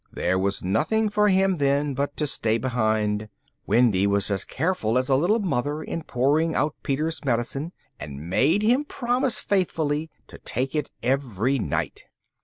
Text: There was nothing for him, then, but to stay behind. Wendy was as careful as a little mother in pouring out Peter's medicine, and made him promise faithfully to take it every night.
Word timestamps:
There 0.11 0.39
was 0.39 0.63
nothing 0.63 1.09
for 1.09 1.27
him, 1.27 1.57
then, 1.57 1.93
but 1.93 2.17
to 2.17 2.25
stay 2.25 2.57
behind. 2.57 3.29
Wendy 3.67 4.07
was 4.07 4.31
as 4.31 4.45
careful 4.45 4.97
as 4.97 5.09
a 5.09 5.15
little 5.15 5.37
mother 5.37 5.83
in 5.83 6.01
pouring 6.01 6.55
out 6.55 6.73
Peter's 6.81 7.23
medicine, 7.23 7.71
and 7.99 8.27
made 8.27 8.63
him 8.63 8.83
promise 8.83 9.37
faithfully 9.37 10.09
to 10.25 10.39
take 10.39 10.73
it 10.73 10.89
every 11.03 11.59
night. 11.59 12.05